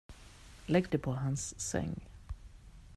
[0.65, 2.07] Lägg det på hans säng.